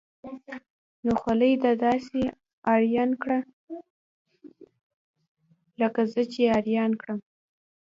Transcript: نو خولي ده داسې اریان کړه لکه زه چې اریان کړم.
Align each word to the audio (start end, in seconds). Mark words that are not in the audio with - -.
نو 1.03 1.11
خولي 1.21 1.51
ده 1.63 1.71
داسې 1.85 2.19
اریان 2.73 3.11
کړه 3.21 3.39
لکه 5.81 6.01
زه 6.11 6.21
چې 6.33 6.41
اریان 6.57 6.91
کړم. 7.01 7.19